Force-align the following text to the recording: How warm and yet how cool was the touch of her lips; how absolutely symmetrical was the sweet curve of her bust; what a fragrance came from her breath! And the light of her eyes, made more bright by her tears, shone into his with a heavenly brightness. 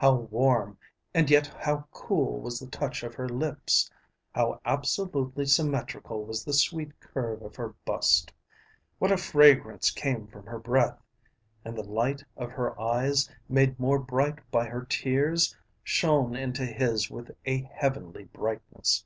How 0.00 0.14
warm 0.16 0.78
and 1.14 1.30
yet 1.30 1.46
how 1.46 1.86
cool 1.92 2.40
was 2.40 2.58
the 2.58 2.66
touch 2.66 3.04
of 3.04 3.14
her 3.14 3.28
lips; 3.28 3.88
how 4.34 4.60
absolutely 4.64 5.46
symmetrical 5.46 6.24
was 6.24 6.44
the 6.44 6.52
sweet 6.52 6.98
curve 6.98 7.40
of 7.40 7.54
her 7.54 7.68
bust; 7.84 8.32
what 8.98 9.12
a 9.12 9.16
fragrance 9.16 9.92
came 9.92 10.26
from 10.26 10.44
her 10.46 10.58
breath! 10.58 11.00
And 11.64 11.78
the 11.78 11.84
light 11.84 12.24
of 12.36 12.50
her 12.50 12.76
eyes, 12.80 13.30
made 13.48 13.78
more 13.78 14.00
bright 14.00 14.40
by 14.50 14.66
her 14.66 14.82
tears, 14.84 15.56
shone 15.84 16.34
into 16.34 16.66
his 16.66 17.08
with 17.08 17.30
a 17.46 17.58
heavenly 17.62 18.24
brightness. 18.24 19.04